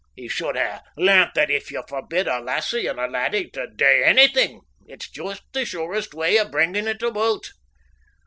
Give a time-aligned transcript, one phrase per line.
[0.15, 4.01] He should have lairnt that if ye forbid a lassie and a laddie to dae
[4.03, 7.51] anything it's just the surest way o' bringin' it aboot.